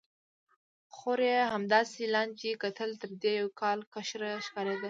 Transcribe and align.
خور 0.95 1.19
یې 1.31 1.39
همداسې 1.53 2.01
لاندې 2.13 2.49
کتل، 2.63 2.89
تر 3.01 3.11
دې 3.21 3.31
یو 3.41 3.49
کال 3.61 3.79
کشره 3.93 4.31
ښکارېده. 4.45 4.79